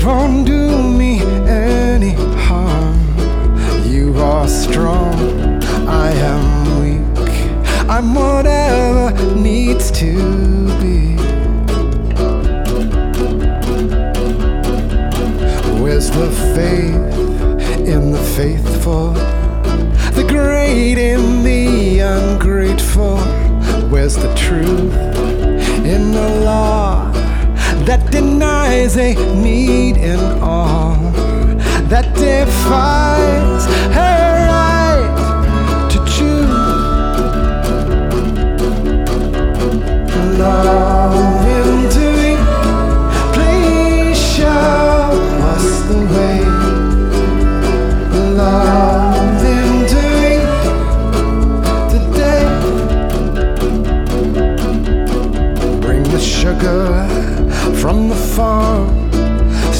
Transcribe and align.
It 0.00 0.06
won't 0.06 0.46
do 0.46 0.82
me 0.94 1.20
any 1.46 2.12
harm. 2.46 2.98
You 3.84 4.16
are 4.16 4.48
strong, 4.48 5.62
I 5.86 6.10
am 6.12 6.80
weak. 6.80 7.86
I'm 7.86 8.14
whatever 8.14 9.12
needs 9.36 9.90
to 10.00 10.14
be. 10.80 11.16
Where's 15.82 16.10
the 16.10 16.30
faith 16.56 17.86
in 17.86 18.12
the 18.12 18.22
faithful? 18.36 19.12
The 20.14 20.24
great 20.26 20.96
in 20.96 21.42
the 21.42 21.98
ungrateful? 21.98 23.18
Where's 23.90 24.16
the 24.16 24.34
truth? 24.34 25.09
Denies 28.80 28.96
a 28.96 29.14
need 29.36 29.96
in 29.98 30.18
all? 30.40 30.96
That 31.88 32.14
defies 32.14 33.66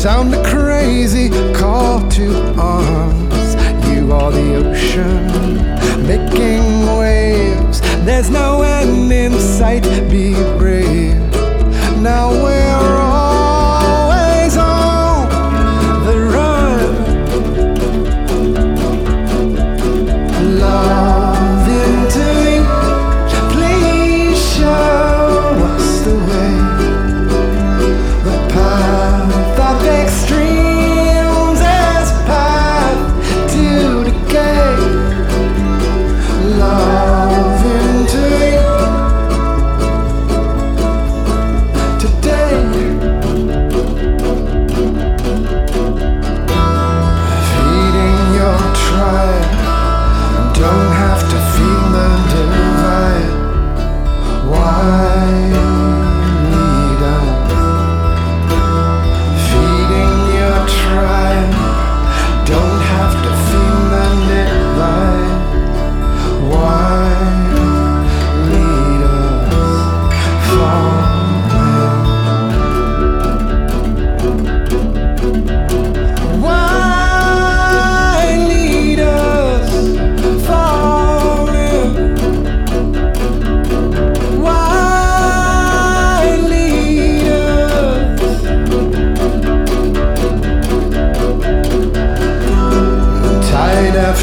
Sound 0.00 0.32
a 0.34 0.42
crazy 0.42 1.28
call 1.52 2.08
to 2.08 2.54
arms. 2.58 3.54
You 3.86 4.10
are 4.14 4.32
the 4.32 4.54
ocean 4.54 5.26
making 6.06 6.96
waves. 6.96 7.82
There's 8.06 8.30
no 8.30 8.62
end 8.62 9.12
in 9.12 9.38
sight. 9.38 9.82
Be 10.10 10.32
brave. 10.56 10.89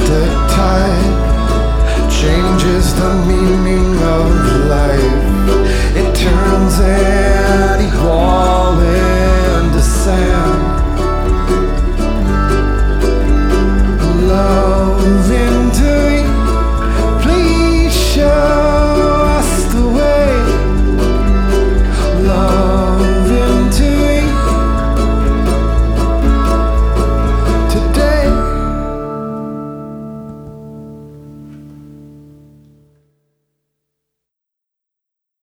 After 0.09 0.23
tide 0.55 2.09
changes 2.09 2.93
the 2.95 3.13
meaning 3.27 3.96